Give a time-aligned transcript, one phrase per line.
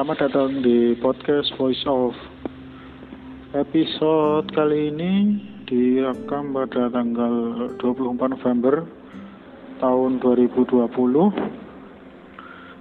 [0.00, 2.16] selamat datang di podcast Voice of
[3.52, 5.36] Episode kali ini
[5.68, 8.88] direkam pada tanggal 24 November
[9.76, 10.88] tahun 2020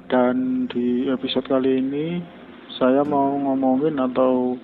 [0.07, 2.23] dan di episode kali ini
[2.79, 4.55] saya mau ngomongin atau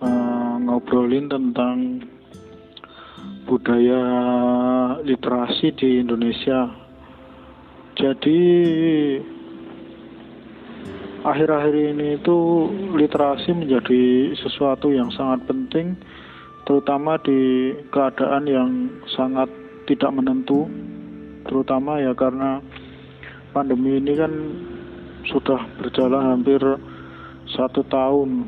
[0.00, 2.00] uh, ngobrolin tentang
[3.44, 4.00] budaya
[5.04, 6.64] literasi di Indonesia.
[7.92, 8.40] Jadi
[11.24, 12.38] akhir-akhir ini itu
[12.96, 15.98] literasi menjadi sesuatu yang sangat penting
[16.64, 18.70] terutama di keadaan yang
[19.16, 19.48] sangat
[19.88, 20.70] tidak menentu
[21.48, 22.62] terutama ya karena
[23.50, 24.32] pandemi ini kan
[25.28, 26.60] sudah berjalan hampir
[27.50, 28.46] satu tahun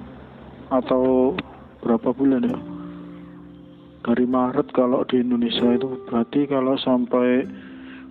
[0.72, 1.34] atau
[1.82, 2.58] berapa bulan ya?
[4.02, 5.94] Dari Maret kalau di Indonesia itu.
[6.10, 7.46] Berarti kalau sampai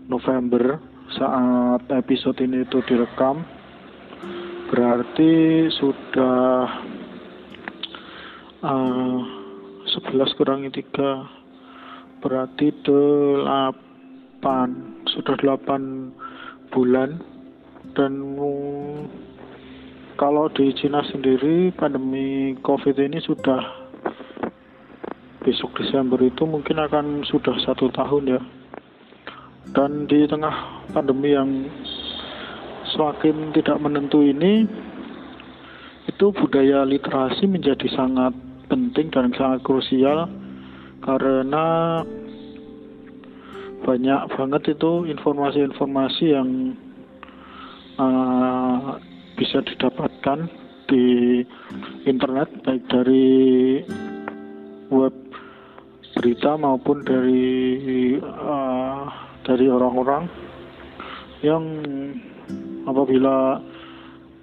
[0.07, 0.79] November
[1.11, 3.43] saat episode ini itu direkam
[4.71, 6.63] berarti sudah
[8.63, 9.19] uh,
[9.83, 13.43] 11 kurangi 3 berarti 8
[15.11, 17.19] sudah 8 bulan.
[17.91, 18.39] Dan
[20.15, 23.59] kalau di Cina sendiri pandemi COVID ini sudah
[25.43, 28.41] besok Desember itu mungkin akan sudah satu tahun ya.
[29.75, 31.67] Dan di tengah pandemi yang
[32.93, 34.67] semakin tidak menentu ini
[36.09, 38.33] itu budaya literasi menjadi sangat
[38.69, 40.29] penting dan sangat krusial
[41.01, 42.01] karena
[43.81, 46.49] banyak banget itu informasi-informasi yang
[47.97, 49.01] uh,
[49.33, 50.45] bisa didapatkan
[50.85, 51.41] di
[52.05, 53.81] internet baik dari
[54.93, 55.15] web
[56.13, 57.41] berita maupun dari
[58.21, 59.09] uh,
[59.41, 60.29] dari orang-orang
[61.41, 61.63] yang
[62.85, 63.61] apabila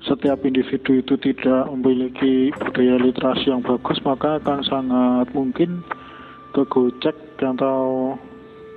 [0.06, 5.82] setiap individu itu tidak memiliki budaya literasi yang bagus maka akan sangat mungkin
[6.54, 8.14] kegocek atau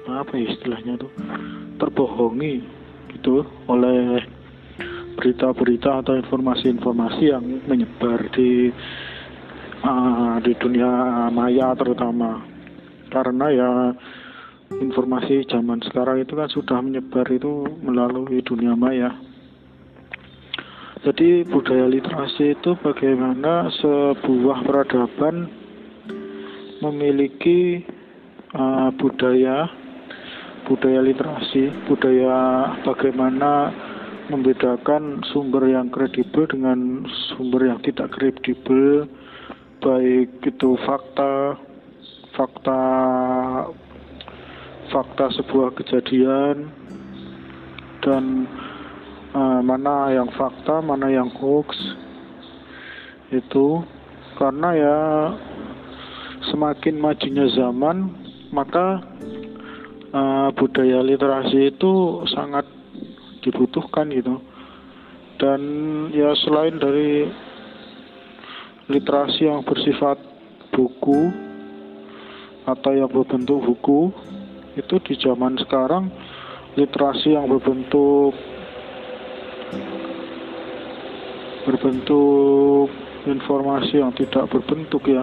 [0.10, 1.08] apa ya istilahnya itu
[1.78, 2.66] terbohongi
[3.14, 4.26] gitu oleh
[5.14, 8.74] berita-berita atau informasi-informasi yang menyebar di
[9.86, 10.90] uh, di dunia
[11.30, 12.42] maya terutama.
[13.12, 13.70] Karena ya
[14.82, 19.12] informasi zaman sekarang itu kan sudah menyebar itu melalui dunia maya
[21.02, 25.50] jadi budaya literasi itu bagaimana sebuah peradaban
[26.82, 27.82] memiliki
[28.54, 29.70] uh, budaya
[30.72, 33.74] budaya literasi, budaya bagaimana
[34.30, 37.04] membedakan sumber yang kredibel dengan
[37.34, 39.10] sumber yang tidak kredibel,
[39.84, 41.60] baik itu fakta,
[42.38, 42.82] fakta,
[44.94, 46.72] fakta sebuah kejadian
[48.06, 48.48] dan
[49.36, 51.76] uh, mana yang fakta mana yang hoax
[53.32, 53.84] itu.
[54.40, 54.98] Karena ya
[56.50, 58.10] semakin majunya zaman
[58.50, 59.04] maka
[60.12, 62.66] uh, budaya literasi itu sangat
[63.46, 64.42] dibutuhkan gitu.
[65.42, 65.62] Dan
[66.14, 67.26] ya selain dari
[68.92, 70.20] literasi yang bersifat
[70.74, 71.32] buku
[72.66, 74.14] atau yang berbentuk buku
[74.78, 76.14] itu di zaman sekarang
[76.80, 78.32] literasi yang berbentuk
[81.66, 82.90] berbentuk
[83.30, 85.22] informasi yang tidak berbentuk ya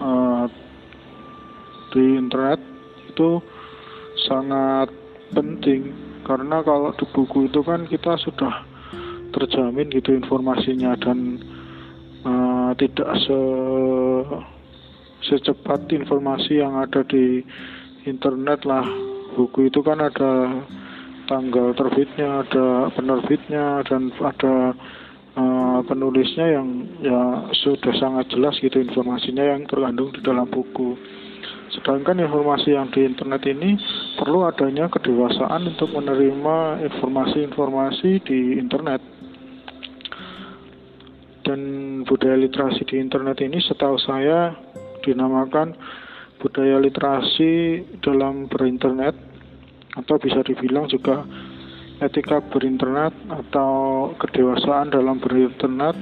[0.00, 0.44] uh,
[1.92, 2.60] di internet
[3.08, 3.40] itu
[4.28, 4.88] sangat
[5.32, 5.92] penting.
[6.22, 8.62] Karena kalau di buku itu kan kita sudah
[9.32, 11.40] terjamin gitu informasinya dan
[12.22, 13.40] uh, tidak se
[15.22, 17.42] secepat informasi yang ada di
[18.06, 18.84] internet lah.
[19.32, 20.62] Buku itu kan ada
[21.26, 24.74] tanggal terbitnya ada penerbitnya dan ada
[25.36, 26.68] uh, penulisnya yang
[27.00, 27.20] ya
[27.62, 30.98] sudah sangat jelas gitu informasinya yang terkandung di dalam buku.
[31.72, 33.80] Sedangkan informasi yang di internet ini
[34.20, 39.00] perlu adanya kedewasaan untuk menerima informasi-informasi di internet.
[41.42, 41.60] Dan
[42.06, 44.52] budaya literasi di internet ini setahu saya
[45.02, 45.74] dinamakan
[46.38, 49.31] budaya literasi dalam berinternet
[49.96, 51.24] atau bisa dibilang juga
[52.02, 55.94] etika berinternet atau kedewasaan dalam berinternet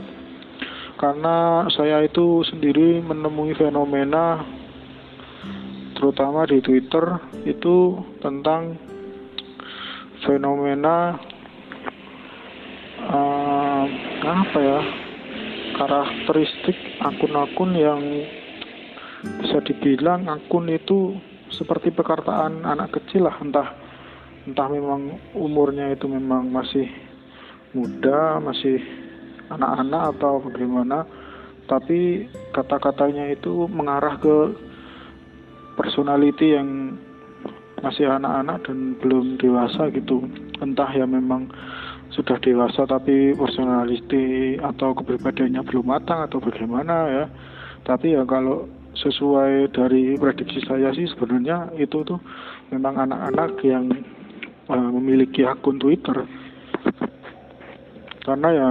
[1.01, 4.45] karena saya itu sendiri menemui fenomena
[5.97, 8.77] terutama di Twitter itu tentang
[10.25, 11.21] fenomena
[13.05, 13.85] uh,
[14.25, 14.81] apa ya
[15.81, 18.01] karakteristik akun-akun yang
[19.41, 21.17] bisa dibilang akun itu
[21.53, 23.80] seperti pekartaan anak kecil lah entah
[24.49, 26.89] entah memang umurnya itu memang masih
[27.77, 28.81] muda masih
[29.51, 31.05] anak-anak atau bagaimana
[31.71, 34.37] tapi kata-katanya itu mengarah ke
[35.79, 36.99] personality yang
[37.81, 40.27] masih anak-anak dan belum dewasa gitu.
[40.61, 41.49] Entah ya memang
[42.13, 47.25] sudah dewasa tapi personality atau kepribadiannya belum matang atau bagaimana ya.
[47.87, 52.21] Tapi ya kalau sesuai dari prediksi saya sih sebenarnya itu tuh
[52.75, 53.89] memang anak-anak yang
[54.71, 56.27] memiliki akun Twitter.
[58.23, 58.71] Karena ya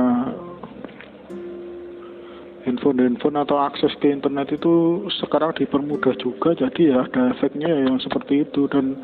[2.64, 8.00] handphone-handphone atau akses ke internet itu sekarang dipermudah juga jadi ya ada efeknya ya yang
[8.00, 8.72] seperti itu.
[8.72, 8.96] Dan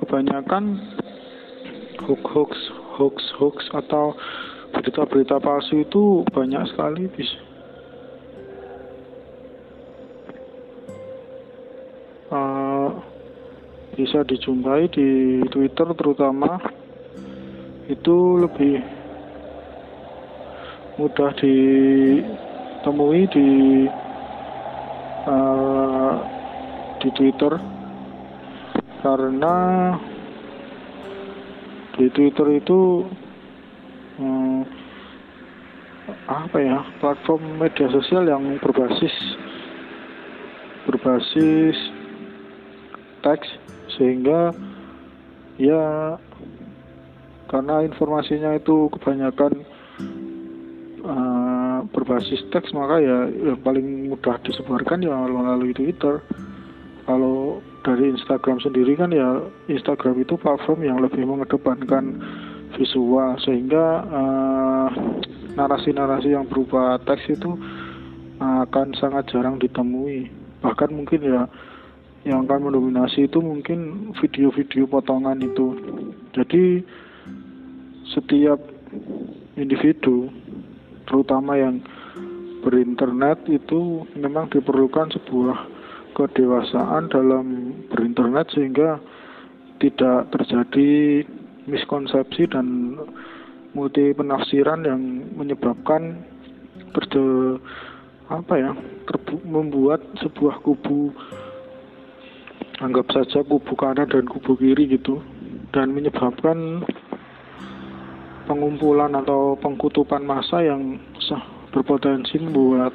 [0.00, 0.82] kebanyakan
[2.02, 2.50] hoax hoax
[2.98, 4.18] hoax hoax atau
[4.72, 7.51] berita-berita palsu itu banyak sekali bisa
[13.92, 16.56] bisa dijumpai di Twitter terutama
[17.92, 18.80] itu lebih
[20.96, 21.56] mudah di
[22.84, 23.48] temui di
[25.28, 26.14] uh,
[27.04, 27.52] di Twitter.
[29.02, 29.56] Karena
[31.98, 33.02] di Twitter itu
[34.16, 34.62] um,
[36.30, 39.12] apa ya platform media sosial yang berbasis
[40.86, 41.76] berbasis
[43.26, 43.46] teks
[44.02, 44.50] sehingga
[45.62, 46.18] ya
[47.46, 49.62] karena informasinya itu kebanyakan
[51.92, 56.18] berbasis teks maka ya yang paling mudah disebarkan ya melalui Twitter.
[57.02, 62.18] Kalau dari Instagram sendiri kan ya Instagram itu platform yang lebih mengedepankan
[62.78, 64.88] visual sehingga eh,
[65.58, 67.58] narasi-narasi yang berupa teks itu
[68.42, 70.30] akan sangat jarang ditemui.
[70.62, 71.46] Bahkan mungkin ya
[72.22, 75.74] yang akan mendominasi itu mungkin video-video potongan itu.
[76.34, 76.86] Jadi
[78.14, 78.58] setiap
[79.58, 80.30] individu
[81.06, 81.82] terutama yang
[82.62, 85.58] berinternet itu memang diperlukan sebuah
[86.14, 89.02] kedewasaan dalam berinternet sehingga
[89.82, 91.26] tidak terjadi
[91.66, 92.96] miskonsepsi dan
[93.74, 95.00] multi penafsiran yang
[95.34, 96.22] menyebabkan
[96.94, 97.58] terjadi
[98.30, 98.72] apa ya
[99.44, 101.12] membuat sebuah kubu
[102.82, 105.22] anggap saja kubu kanan dan kubu kiri gitu
[105.70, 106.82] dan menyebabkan
[108.50, 110.98] pengumpulan atau pengkutupan massa yang
[111.70, 112.92] berpotensi membuat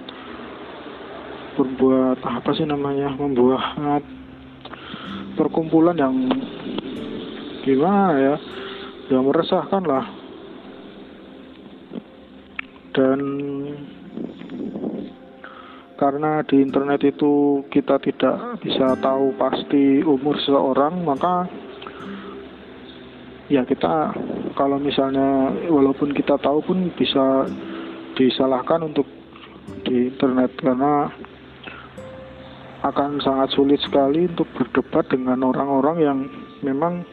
[1.57, 4.03] berbuat apa sih namanya membuat
[5.33, 6.13] perkumpulan yang
[7.65, 8.35] gimana ya
[9.07, 10.05] yang meresahkan lah.
[12.91, 13.19] Dan
[15.97, 21.49] karena di internet itu kita tidak bisa tahu pasti umur seseorang maka
[23.49, 24.13] ya kita
[24.53, 27.49] kalau misalnya walaupun kita tahu pun bisa
[28.17, 29.05] disalahkan untuk
[29.83, 30.51] di internet.
[30.59, 31.07] Karena
[32.85, 36.19] akan sangat sulit sekali untuk berdebat dengan orang-orang yang
[36.63, 37.03] memang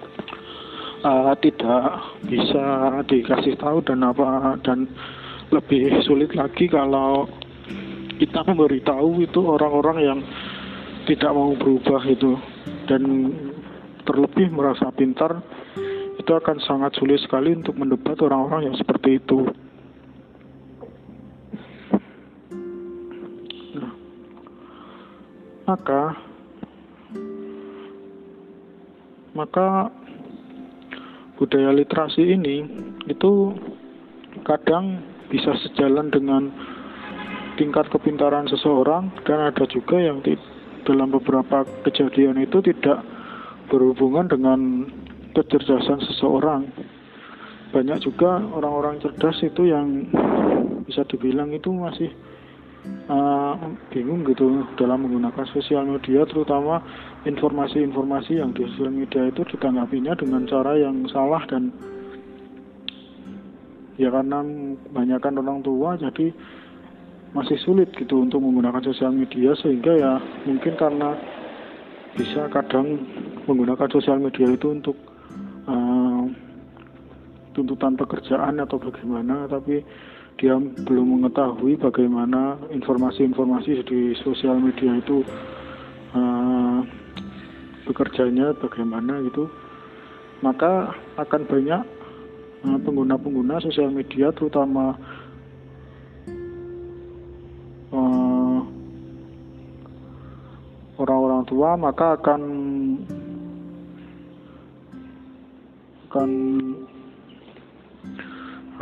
[1.02, 4.86] uh, tidak bisa dikasih tahu dan apa dan
[5.50, 7.26] lebih sulit lagi kalau
[8.20, 10.20] kita memberitahu itu orang-orang yang
[11.04, 12.38] tidak mau berubah itu
[12.88, 13.02] dan
[14.04, 15.40] terlebih merasa pintar
[16.16, 19.44] itu akan sangat sulit sekali untuk mendebat orang-orang yang seperti itu.
[25.64, 26.12] maka
[29.32, 29.88] maka
[31.40, 32.62] budaya literasi ini
[33.08, 33.32] itu
[34.44, 35.00] kadang
[35.32, 36.52] bisa sejalan dengan
[37.54, 40.20] tingkat kepintaran seseorang dan ada juga yang
[40.84, 43.00] dalam beberapa kejadian itu tidak
[43.72, 44.90] berhubungan dengan
[45.32, 46.68] kecerdasan seseorang.
[47.74, 50.06] Banyak juga orang-orang cerdas itu yang
[50.86, 52.12] bisa dibilang itu masih
[53.08, 53.56] uh,
[53.90, 56.84] bingung gitu dalam menggunakan sosial media terutama
[57.24, 61.72] informasi-informasi yang di sosial media itu ditanggapinya dengan cara yang salah dan
[63.96, 64.42] ya karena
[64.90, 66.34] kebanyakan orang tua jadi
[67.34, 70.12] masih sulit gitu untuk menggunakan sosial media sehingga ya
[70.46, 71.18] mungkin karena
[72.14, 73.02] bisa kadang
[73.50, 74.94] menggunakan sosial media itu untuk
[75.66, 76.30] uh,
[77.58, 79.82] tuntutan pekerjaan atau bagaimana tapi
[80.38, 85.22] dia belum mengetahui bagaimana informasi-informasi di sosial media itu
[86.14, 86.82] uh,
[87.86, 89.46] bekerjanya bagaimana gitu.
[90.42, 91.82] Maka akan banyak
[92.64, 94.96] pengguna pengguna-pengguna sosial media terutama
[101.54, 102.42] tua maka akan
[106.10, 106.30] akan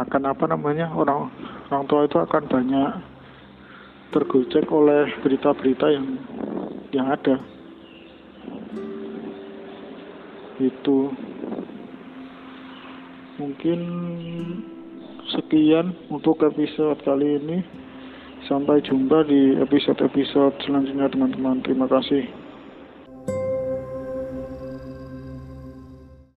[0.00, 1.28] akan apa namanya orang
[1.68, 2.90] orang tua itu akan banyak
[4.16, 6.16] tergocek oleh berita-berita yang
[6.96, 7.36] yang ada.
[10.56, 11.12] Itu.
[13.36, 13.80] Mungkin
[15.28, 17.60] sekian untuk episode kali ini.
[18.48, 21.60] Sampai jumpa di episode-episode selanjutnya teman-teman.
[21.60, 22.41] Terima kasih